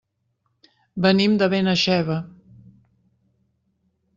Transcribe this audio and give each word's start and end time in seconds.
Venim 1.05 1.35
de 1.43 1.49
Benaixeve. 1.53 2.17